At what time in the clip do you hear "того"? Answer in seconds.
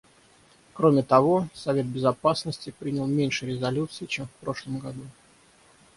1.03-1.47